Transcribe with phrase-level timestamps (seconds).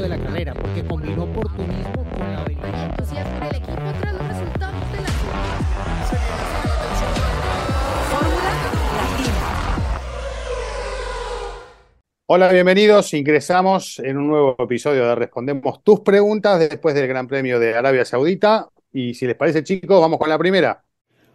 [0.00, 2.74] de la carrera, porque combinó oportunismo con la habilidad.
[2.74, 5.08] Hay entusiasmo en el equipo tras los resultados de la
[8.10, 8.50] Fórmula
[8.96, 9.36] Latina.
[12.26, 13.14] Hola, bienvenidos.
[13.14, 18.04] Ingresamos en un nuevo episodio de Respondemos tus preguntas después del Gran Premio de Arabia
[18.04, 18.68] Saudita.
[18.92, 20.82] Y si les parece, chicos, vamos con la primera.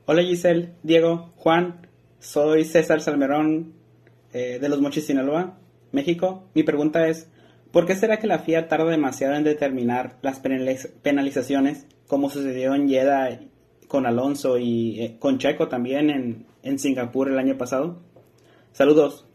[0.06, 1.88] Hola Giselle, Diego, Juan,
[2.20, 3.74] soy César Salmerón
[4.34, 5.58] eh, de Los Mochis, Sinaloa,
[5.92, 6.44] México.
[6.54, 7.28] Mi pregunta es,
[7.72, 12.76] ¿por qué será que la FIA tarda demasiado en determinar las penaliz- penalizaciones, como sucedió
[12.76, 13.40] en Jeddah
[13.88, 18.02] con Alonso y eh, con Checo también en, en Singapur el año pasado?
[18.74, 19.26] Saludos.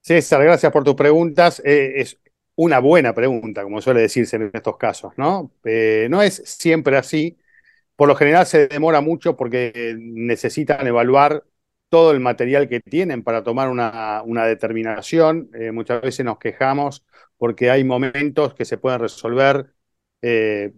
[0.00, 1.60] César, gracias por tus preguntas.
[1.64, 2.18] Eh, es
[2.56, 5.52] una buena pregunta, como suele decirse en estos casos, ¿no?
[5.64, 7.38] Eh, no es siempre así.
[7.96, 11.44] Por lo general se demora mucho porque necesitan evaluar
[11.88, 15.50] todo el material que tienen para tomar una, una determinación.
[15.54, 17.04] Eh, muchas veces nos quejamos
[17.36, 19.72] porque hay momentos que se pueden resolver
[20.22, 20.72] eh,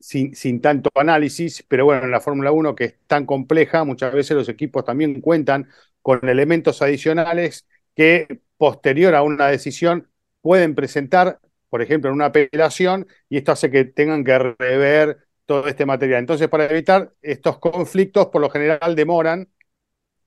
[0.00, 4.12] sin, sin tanto análisis, pero bueno, en la Fórmula 1 que es tan compleja, muchas
[4.12, 5.68] veces los equipos también cuentan
[6.02, 10.08] con elementos adicionales que posterior a una decisión
[10.40, 15.68] pueden presentar, por ejemplo, en una apelación, y esto hace que tengan que rever todo
[15.68, 16.20] este material.
[16.20, 19.48] Entonces, para evitar estos conflictos, por lo general demoran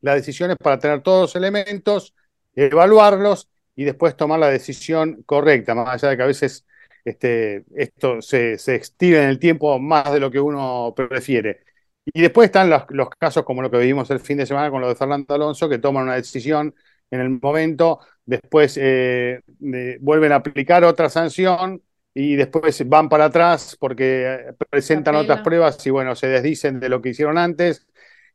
[0.05, 2.13] las decisiones para tener todos los elementos,
[2.55, 6.65] evaluarlos y después tomar la decisión correcta, más allá de que a veces
[7.03, 11.63] este, esto se, se estira en el tiempo más de lo que uno prefiere.
[12.05, 14.81] Y después están los, los casos como lo que vivimos el fin de semana con
[14.81, 16.75] lo de Fernando Alonso, que toman una decisión
[17.11, 19.41] en el momento, después eh,
[19.73, 21.81] eh, vuelven a aplicar otra sanción
[22.13, 26.89] y después van para atrás porque eh, presentan otras pruebas y bueno, se desdicen de
[26.89, 27.85] lo que hicieron antes.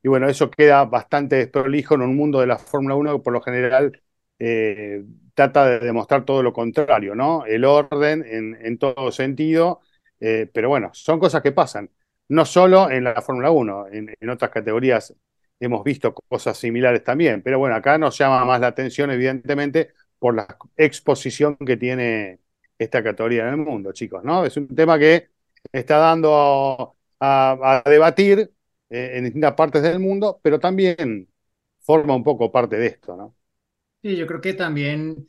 [0.02, 3.32] Y bueno, eso queda bastante desprolijo en un mundo de la Fórmula 1 que por
[3.32, 4.00] lo general
[4.38, 7.44] eh, trata de demostrar todo lo contrario, ¿no?
[7.46, 9.80] El orden en, todo sentido.
[10.20, 11.90] eh, pero bueno, son cosas que pasan.
[12.28, 15.14] No solo en la Fórmula 1, en, otras categorías
[15.58, 17.42] hemos visto cosas similares también.
[17.42, 20.46] Pero bueno, acá nos llama más la atención, evidentemente, por la
[20.76, 22.40] exposición que tiene
[22.78, 24.44] esta categoría en el mundo, chicos, ¿no?
[24.46, 25.30] Es un tema que
[25.72, 28.50] está dando a debatir
[28.90, 31.28] eh, en distintas partes del mundo, pero también
[31.80, 33.36] forma un poco parte de esto, ¿no?
[34.02, 35.28] Sí, yo creo que también,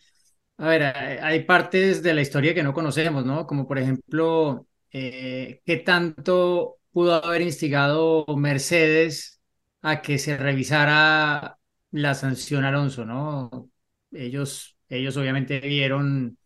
[0.58, 3.48] a ver, hay, hay partes de la historia que no conocemos, ¿no?
[3.48, 9.42] Como por ejemplo, eh, qué tanto pudo haber instigado Mercedes
[9.82, 11.60] a que se revisara
[11.92, 13.70] la sanción Alonso, ¿no?
[14.12, 16.38] Ellos, ellos obviamente vieron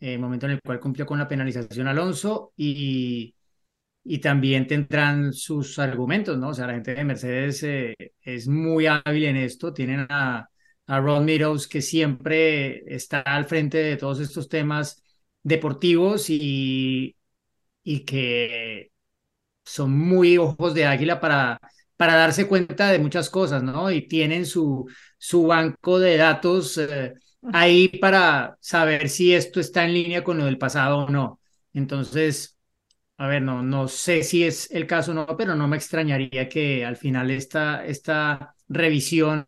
[0.00, 3.35] el momento en el cual cumplió con la penalización Alonso y,
[4.06, 6.50] y también tendrán sus argumentos, ¿no?
[6.50, 10.48] O sea, la gente de Mercedes eh, es muy hábil en esto, tienen a
[10.88, 15.02] a Ron Meadows, que siempre está al frente de todos estos temas
[15.42, 17.16] deportivos y,
[17.84, 18.92] y que
[19.64, 21.60] son muy ojos de águila para,
[21.96, 23.90] para darse cuenta de muchas cosas, ¿no?
[23.90, 24.86] Y tienen su,
[25.18, 27.14] su banco de datos eh,
[27.52, 31.40] ahí para saber si esto está en línea con lo del pasado o no.
[31.72, 32.55] Entonces,
[33.18, 36.48] a ver, no, no sé si es el caso o no, pero no me extrañaría
[36.48, 39.46] que al final esta, esta revisión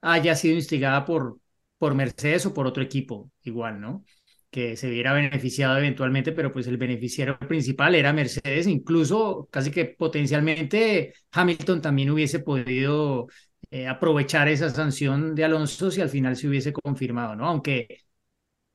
[0.00, 1.38] haya sido instigada por,
[1.78, 4.04] por Mercedes o por otro equipo, igual, ¿no?
[4.50, 9.86] Que se viera beneficiado eventualmente, pero pues el beneficiario principal era Mercedes, incluso casi que
[9.86, 13.28] potencialmente Hamilton también hubiese podido
[13.70, 17.46] eh, aprovechar esa sanción de Alonso si al final se hubiese confirmado, ¿no?
[17.46, 18.00] Aunque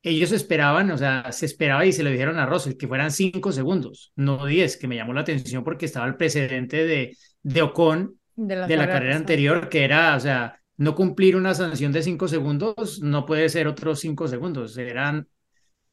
[0.03, 3.51] ellos esperaban, o sea, se esperaba y se lo dijeron a Russell que fueran cinco
[3.51, 8.15] segundos, no diez, que me llamó la atención porque estaba el precedente de, de Ocon
[8.35, 12.03] de la, de la carrera anterior, que era, o sea, no cumplir una sanción de
[12.03, 15.27] cinco segundos no puede ser otros cinco segundos, eran,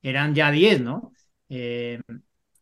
[0.03, 1.13] eran ya diez, ¿no?
[1.49, 2.01] Eh,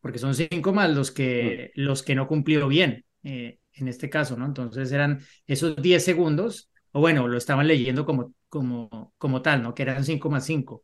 [0.01, 4.37] porque son cinco más los que, los que no cumplió bien, eh, en este caso,
[4.37, 4.47] ¿no?
[4.47, 9.75] Entonces eran esos diez segundos, o bueno, lo estaban leyendo como, como, como tal, ¿no?
[9.75, 10.83] Que eran cinco más cinco.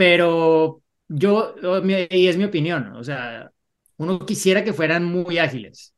[0.00, 3.50] Pero yo, o mi- y es mi opinión, o sea,
[3.98, 5.94] uno quisiera que fueran muy ágiles.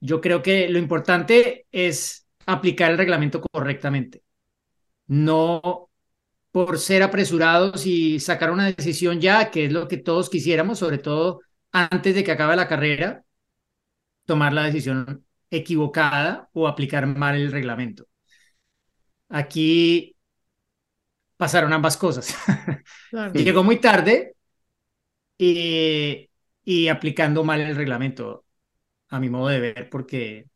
[0.00, 4.22] Yo creo que lo importante es aplicar el reglamento correctamente,
[5.08, 5.90] no
[6.52, 10.98] por ser apresurados y sacar una decisión ya, que es lo que todos quisiéramos, sobre
[10.98, 11.40] todo
[11.72, 13.24] antes de que acabe la carrera,
[14.24, 18.06] tomar la decisión equivocada o aplicar mal el reglamento.
[19.28, 20.15] Aquí
[21.36, 22.34] pasaron ambas cosas.
[23.10, 23.32] Claro.
[23.32, 24.34] Llegó muy tarde
[25.38, 26.30] y,
[26.64, 28.44] y aplicando mal el reglamento,
[29.10, 30.48] a mi modo de ver, porque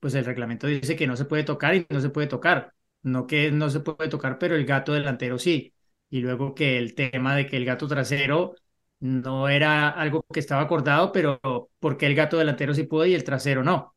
[0.00, 2.74] pues el reglamento dice que no se puede tocar y no se puede tocar.
[3.02, 5.74] No que no se puede tocar, pero el gato delantero sí.
[6.10, 8.54] y luego que el tema de que el gato trasero
[9.00, 11.40] no era algo que estaba acordado, pero
[11.80, 13.96] porque el gato delantero sí puede y el trasero no.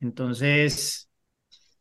[0.00, 1.10] Entonces,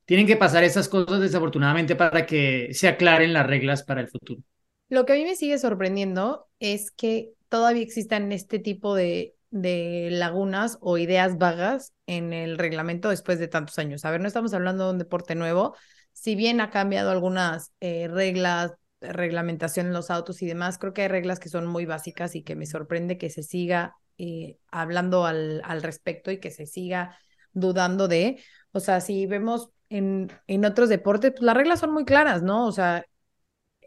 [0.05, 4.41] tienen que pasar esas cosas desafortunadamente para que se aclaren las reglas para el futuro.
[4.89, 10.77] Lo que a mí me sigue sorprendiendo es que todavía existan este tipo de, lagunas
[10.81, 14.05] o ideas vagas en el reglamento después de tantos años.
[14.05, 15.75] A ver, no estamos hablando de un deporte nuevo,
[16.13, 21.03] si bien ha cambiado algunas eh, reglas, reglamentación en los autos y demás, creo que
[21.03, 25.25] hay reglas que son muy básicas y que me sorprende que se siga eh, hablando
[25.25, 27.17] al respecto y que se siga
[27.53, 32.05] dudando de, o sea, si vemos en, en otros deportes, pues las reglas son muy
[32.05, 32.65] claras, ¿no?
[32.65, 33.05] O sea,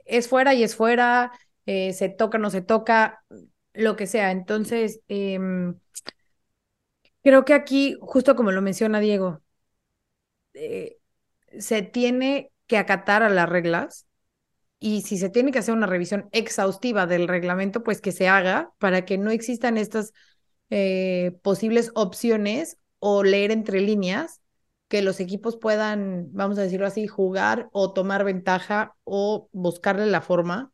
[0.06, 1.32] es fuera y es fuera,
[1.66, 3.24] eh, se toca, no se toca,
[3.74, 4.30] lo que sea.
[4.30, 5.76] Entonces, em,
[7.22, 9.40] creo que aquí, justo como lo menciona Diego,
[10.54, 10.98] eh,
[11.58, 14.06] se tiene que acatar a las reglas
[14.80, 18.72] y si se tiene que hacer una revisión exhaustiva del reglamento, pues que se haga
[18.78, 20.12] para que no existan estas
[20.70, 24.40] eh, posibles opciones o leer entre líneas
[24.94, 30.20] que los equipos puedan, vamos a decirlo así, jugar o tomar ventaja o buscarle la
[30.20, 30.72] forma.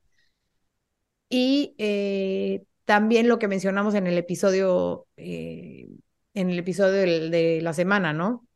[1.30, 5.88] Y eh, también lo que mencionamos en el episodio, eh,
[6.34, 8.46] en el episodio de la semana, ¿no?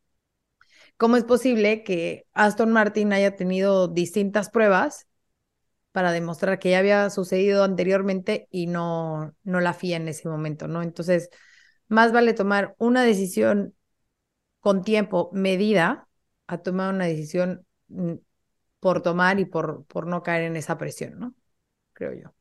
[0.98, 5.06] ¿Cómo es posible que Aston Martin haya tenido distintas pruebas
[5.92, 10.68] para demostrar que ya había sucedido anteriormente y no, no la FIA en ese momento,
[10.68, 10.82] ¿no?
[10.82, 11.30] Entonces,
[11.88, 13.74] más vale tomar una decisión
[14.64, 16.08] con tiempo, medida,
[16.48, 18.14] a tomar una decisión mm,
[18.80, 21.34] por tomar y por, por no caer en esa presión, ¿no?
[21.94, 22.34] Creo yo.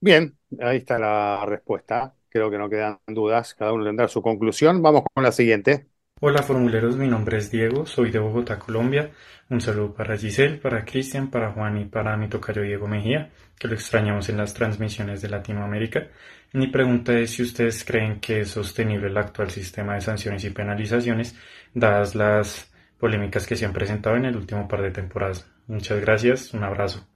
[0.00, 2.14] Bien, ahí está la respuesta.
[2.28, 3.54] Creo que no quedan dudas.
[3.54, 4.82] Cada uno tendrá su conclusión.
[4.82, 5.88] Vamos con la siguiente.
[6.26, 9.10] Hola formuleros, mi nombre es Diego, soy de Bogotá, Colombia.
[9.50, 13.68] Un saludo para Giselle, para Cristian, para Juan y para mi tocayo Diego Mejía, que
[13.68, 16.08] lo extrañamos en las transmisiones de Latinoamérica.
[16.54, 20.48] Mi pregunta es si ustedes creen que es sostenible el actual sistema de sanciones y
[20.48, 21.36] penalizaciones,
[21.74, 25.46] dadas las polémicas que se han presentado en el último par de temporadas.
[25.66, 27.06] Muchas gracias, un abrazo.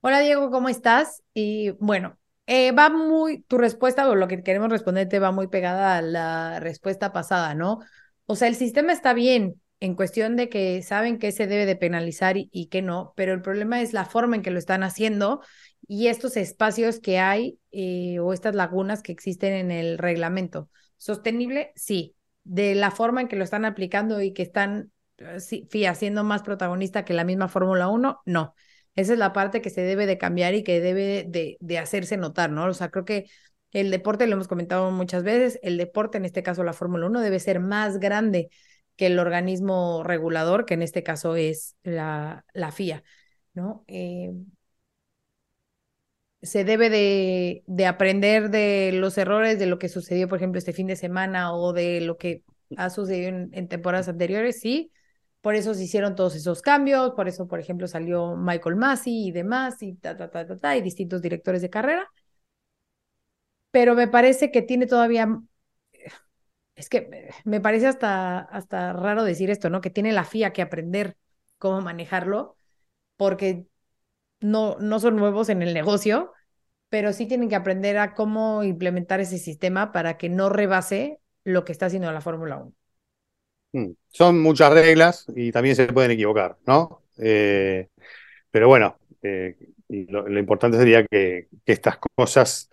[0.00, 1.22] Hola Diego, ¿cómo estás?
[1.34, 2.18] Y bueno,
[2.48, 6.58] eh, va muy, tu respuesta o lo que queremos responderte va muy pegada a la
[6.58, 7.78] respuesta pasada, ¿no?
[8.30, 11.76] O sea, el sistema está bien en cuestión de que saben que se debe de
[11.76, 15.40] penalizar y, que no, pero el problema es la forma en que lo están haciendo
[15.86, 20.68] y estos espacios que hay eh, o estas lagunas que existen en el reglamento.
[20.98, 22.16] Sostenible, sí.
[22.44, 26.42] De la forma en que lo están aplicando y que están eh, sí, haciendo más
[26.42, 28.54] protagonista que la misma Fórmula 1, no.
[28.94, 32.18] Esa es la parte que se debe de cambiar y que debe de, de hacerse
[32.18, 32.66] notar, ¿no?
[32.66, 33.30] O sea, creo que
[33.80, 37.20] el deporte, lo hemos comentado muchas veces, el deporte, en este caso la Fórmula 1,
[37.20, 38.50] debe ser más grande
[38.96, 43.04] que el organismo regulador, que en este caso es la, la FIA,
[43.54, 43.84] ¿no?
[43.86, 44.32] Eh,
[46.42, 50.72] se debe de, de, aprender de los errores de lo que sucedió, por ejemplo, este
[50.72, 52.44] fin de semana o de lo que
[52.76, 54.92] ha sucedido en, temporadas anteriores, sí.
[55.40, 59.32] Por eso se hicieron todos esos cambios, por eso, por ejemplo, salió Michael Massey y
[59.32, 62.08] demás, y ta, ta, ta, ta, ta, y distintos directores de carrera
[63.70, 65.40] pero me parece que tiene todavía,
[66.74, 69.80] es que me parece hasta, hasta raro decir esto, ¿no?
[69.80, 71.16] Que tiene la FIA que aprender
[71.58, 72.56] cómo manejarlo,
[73.16, 73.66] porque
[74.40, 76.32] no, no son nuevos en el negocio,
[76.88, 81.64] pero sí tienen que aprender a cómo implementar ese sistema para que no rebase lo
[81.64, 82.72] que está haciendo la Fórmula 1.
[83.72, 87.02] Mm, son muchas reglas y también se pueden equivocar, ¿no?
[87.18, 87.88] Eh,
[88.50, 89.56] pero bueno, eh,
[89.88, 92.70] lo, importante sería que estas cosas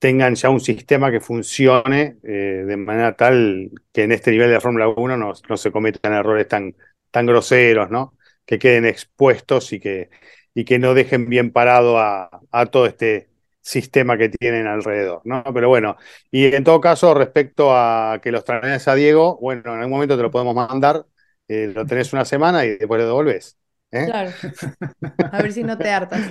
[0.00, 4.54] tengan ya un sistema que funcione eh, de manera tal que en este nivel de
[4.54, 6.74] la Fórmula 1 no, no, se cometan errores tan,
[7.10, 8.16] tan groseros, ¿no?
[8.46, 10.08] Que queden expuestos y que,
[10.54, 13.28] y que no dejen bien parado a, a, todo este
[13.60, 15.44] sistema que tienen alrededor, ¿no?
[15.52, 15.96] Pero bueno,
[16.30, 20.16] y en todo caso, respecto a que los traes a Diego, bueno, en algún momento
[20.16, 21.04] te lo podemos mandar,
[21.46, 23.58] eh, lo tenés una semana y después lo devolves.
[23.90, 24.06] ¿eh?
[24.06, 24.30] Claro.
[25.32, 26.22] A ver si no te hartas.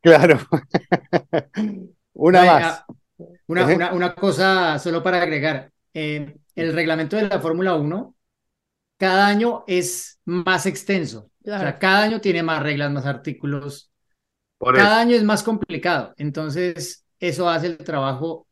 [0.00, 0.40] Claro.
[2.18, 2.84] Una más.
[3.46, 5.70] Una, una, una, cosa solo para agregar.
[5.94, 8.14] Eh, el reglamento de la Fórmula 1
[8.96, 11.30] cada año es más extenso.
[11.42, 11.62] Claro.
[11.62, 13.92] O sea, cada año tiene más reglas, más artículos.
[14.58, 15.00] Por cada eso.
[15.00, 16.12] año es más complicado.
[16.16, 18.48] Entonces, eso hace el trabajo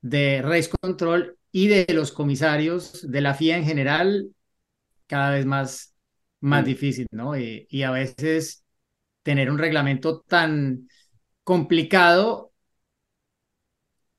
[0.00, 4.28] de Race Control y de los comisarios de la FIA en general
[5.06, 5.94] cada vez más,
[6.40, 6.66] más mm.
[6.66, 7.36] difícil, ¿no?
[7.36, 8.64] Y, y a veces
[9.22, 10.88] tener un reglamento tan
[11.44, 12.51] complicado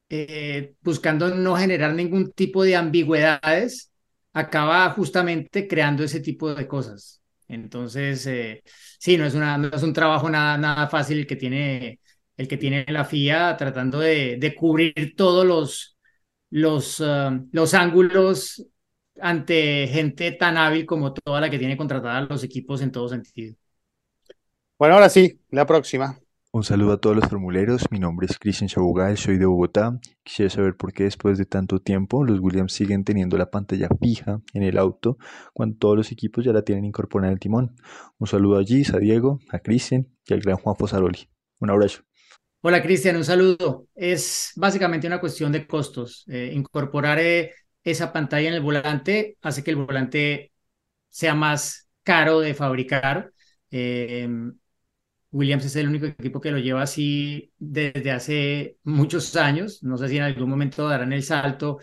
[0.09, 3.91] eh, buscando no generar ningún tipo de ambigüedades,
[4.33, 7.21] acaba justamente creando ese tipo de cosas.
[7.47, 8.63] Entonces, eh,
[8.99, 11.99] sí, no es, una, no es un trabajo nada, nada fácil el que tiene,
[12.37, 15.97] el que tiene la FIA tratando de, cubrir todos los,
[16.49, 18.65] los, ah, los ángulos
[19.21, 23.55] ante gente tan hábil como toda la que tiene contratada los equipos en todo sentido.
[24.77, 26.22] Bueno, ahora sí, la próxima.
[26.55, 29.99] Un saludo a todos los formuleros, mi nombre es Cristian Chabugal, soy de Bogotá.
[30.21, 34.39] Quisiera saber por qué después de tanto tiempo los Williams siguen teniendo la pantalla fija
[34.53, 35.17] en el auto
[35.51, 37.75] cuando todos los equipos ya la tienen incorporada en el timón.
[38.19, 41.27] Un saludo a Gis, a Diego, a Cristian y al gran Juan Fosaroli.
[41.57, 42.03] Un abrazo.
[42.61, 43.87] Hola Cristian, un saludo.
[43.95, 46.23] Es básicamente una cuestión de costos.
[46.27, 47.51] Eh, incorporar eh,
[47.83, 50.51] esa pantalla en el volante hace que el volante
[51.09, 53.31] sea más caro de fabricar.
[53.71, 54.29] Eh,
[55.33, 59.83] Williams es el único equipo que lo lleva así desde hace muchos años.
[59.83, 61.79] No sé si en algún momento darán el salto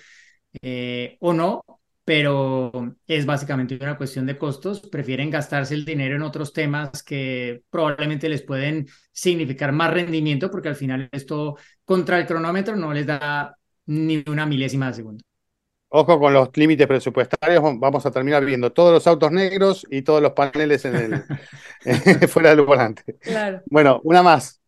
[0.62, 1.64] eh, o no,
[2.04, 4.80] pero es básicamente una cuestión de costos.
[4.88, 10.68] Prefieren gastarse el dinero en otros temas que probablemente les pueden significar más rendimiento, porque
[10.68, 15.24] al final esto contra el cronómetro no les da ni una milésima de segundo.
[15.92, 20.22] Ojo con los límites presupuestarios, vamos a terminar viendo todos los autos negros y todos
[20.22, 21.24] los paneles en
[21.84, 23.16] el, fuera del volante.
[23.66, 24.60] Bueno, una más.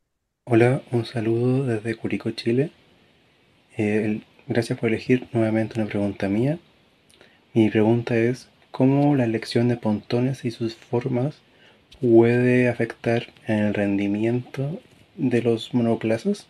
[0.45, 2.73] Hola, un saludo desde Curicó, Chile.
[3.79, 6.59] Eh, gracias por elegir nuevamente una pregunta mía.
[7.55, 11.41] Mi pregunta es, ¿cómo la elección de pontones y sus formas
[12.01, 14.81] puede afectar en el rendimiento
[15.15, 16.49] de los monoplazas,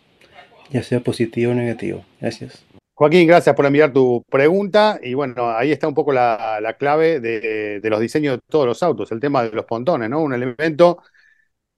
[0.71, 2.05] ya sea positivo o negativo?
[2.19, 2.65] Gracias.
[2.95, 4.99] Joaquín, gracias por enviar tu pregunta.
[5.01, 9.11] Y bueno, ahí está un poco la, clave de, los diseños de todos los autos,
[9.11, 10.21] el tema de los pontones, ¿no?
[10.21, 11.01] Un elemento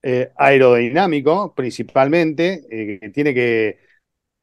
[0.03, 3.79] eh, aerodinámico principalmente, eh, que tiene que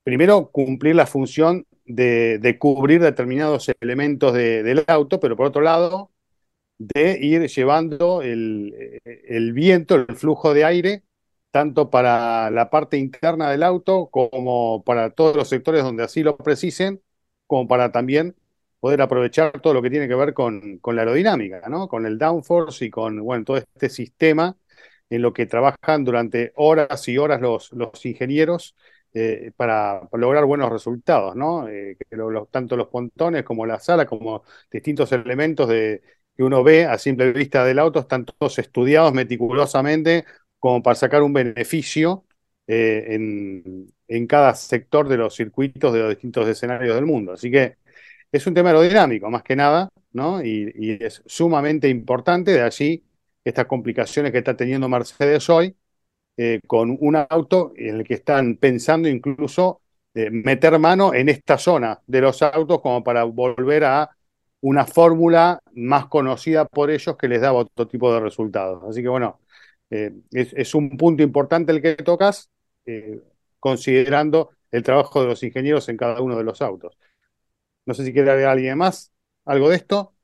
[0.05, 6.13] primero cumplir la función de, cubrir determinados elementos del auto, pero por otro lado,
[6.79, 11.05] de ir llevando el, el viento, el flujo de aire
[11.53, 16.37] tanto para la parte interna del auto como para todos los sectores donde así lo
[16.37, 17.03] precisen,
[17.47, 18.37] como para también
[18.81, 21.89] poder aprovechar todo lo que tiene que ver con, con la aerodinámica, ¿no?
[21.89, 24.57] con el downforce y con bueno, todo este sistema
[25.11, 28.75] en lo que trabajan durante horas y horas los, los ingenieros
[29.15, 31.69] eh, para, lograr buenos resultados, ¿no?
[31.69, 31.99] Eh,
[32.51, 36.03] tanto los pontones como la sala, como distintos elementos de,
[36.37, 40.25] que uno ve a simple vista del auto, están todos estudiados meticulosamente
[40.63, 42.25] como para sacar un beneficio
[42.69, 43.05] eh,
[44.09, 47.33] en, cada sector de los circuitos de los distintos escenarios del mundo.
[47.33, 47.79] Así que
[48.31, 50.45] es un tema aerodinámico, más que nada, ¿no?
[50.45, 53.05] Y, es sumamente importante, de allí
[53.45, 55.77] estas complicaciones que está teniendo Mercedes hoy,
[56.37, 59.83] eh, con un auto en el que están pensando incluso
[60.15, 64.11] eh, meter mano en esta zona de los autos como para volver a
[64.61, 68.85] una fórmula más conocida por ellos que les da otro tipo de resultados.
[68.85, 69.41] Así que bueno,
[69.93, 72.51] eh, es, un punto importante el que tocas,
[72.87, 73.21] eh,
[73.61, 76.97] considerando el trabajo de los ingenieros en cada uno de los autos.
[77.85, 79.13] No sé si quiere agregar alguien más
[79.45, 80.15] algo de esto.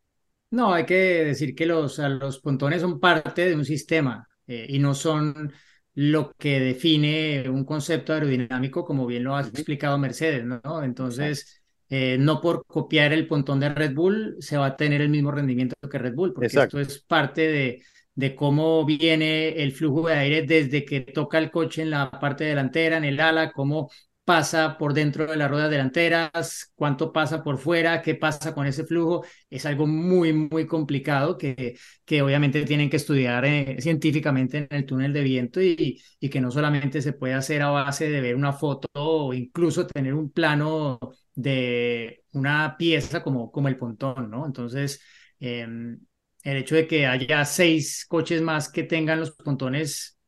[0.52, 4.78] No, hay que decir que los, los pontones son parte de un sistema eh, y
[4.78, 5.52] no son
[5.92, 10.82] lo que define un concepto aerodinámico, como bien lo ha explicado Mercedes, ¿no?
[10.82, 11.60] Entonces,
[11.90, 15.74] no por copiar el pontón de Red Bull se va a tener el mismo rendimiento
[15.90, 17.82] que Red Bull, porque esto es parte de,
[18.18, 22.42] de cómo viene el flujo de aire desde que toca el coche en la parte
[22.42, 23.90] delantera, en el ala, cómo
[24.24, 28.84] pasa por dentro de las ruedas delanteras, cuánto pasa por fuera, qué pasa con ese
[28.84, 34.66] flujo, es algo muy, muy complicado que, que obviamente tienen que estudiar eh, científicamente en
[34.70, 38.20] el túnel de viento y, y, que no solamente se puede hacer a base de
[38.20, 40.98] ver una foto o incluso tener un plano
[41.36, 44.44] de una pieza como, como el pontón, ¿no?
[44.44, 45.00] Entonces,
[45.38, 46.00] em,
[46.44, 50.18] el hecho de que haya seis coches más que tengan los pontones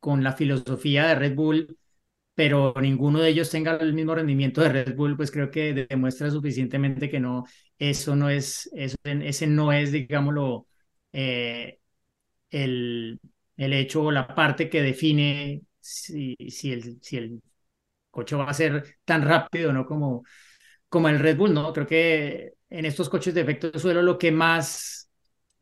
[0.00, 1.78] con la filosofía de Red Bull,
[2.34, 6.30] pero ninguno de ellos tenga el mismo rendimiento de Red Bull, pues creo que demuestra
[6.30, 7.44] suficientemente que no,
[7.78, 10.66] eso no es, eso, ese no es, digámoslo,
[11.12, 11.80] eh,
[12.50, 13.20] el,
[13.56, 17.42] el hecho o la parte que define si, si, el, si el
[18.10, 19.86] coche va a ser tan rápido, ¿no?
[19.86, 20.24] Como,
[20.88, 21.72] como el Red Bull, ¿no?
[21.72, 25.03] Creo que en estos coches de efecto de suelo lo que más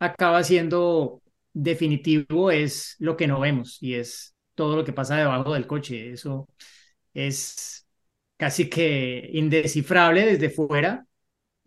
[0.03, 5.55] acaba siendo definitivo es lo que no vemos y es todo lo que pasa debajo
[5.55, 6.13] del coche.
[6.13, 6.49] Eso
[7.15, 7.87] es
[8.37, 11.07] casi que indescifrable desde fuera.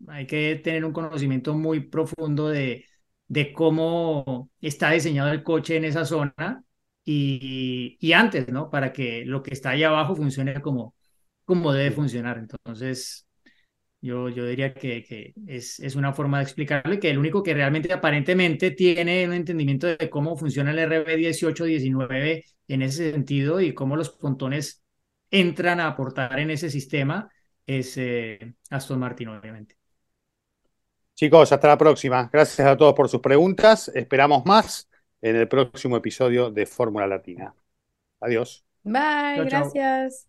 [0.08, 2.84] Hay que tener un conocimiento muy profundo de,
[3.28, 6.62] de cómo está diseñado el coche en esa zona
[7.04, 8.70] y, y, antes, ¿no?
[8.70, 10.94] Para que lo que está ahí abajo funcione como,
[11.44, 12.38] como debe funcionar.
[12.38, 13.25] Entonces,
[14.06, 17.42] Yo, yo diría que, que es, es, una forma de explicarlo y que el único
[17.42, 23.74] que realmente aparentemente tiene un entendimiento de cómo funciona el RB1819 en ese sentido y
[23.74, 24.84] cómo los pontones
[25.30, 27.28] entran a aportar en ese sistema
[27.66, 29.76] es eh, Aston Martin, obviamente.
[31.14, 32.30] Chicos, hasta la próxima.
[32.32, 33.88] Gracias a todos por sus preguntas.
[33.92, 34.88] Esperamos más
[35.20, 37.54] en el próximo episodio de Fórmula Latina.
[38.20, 38.64] Adiós.
[38.84, 40.28] Bye, gracias.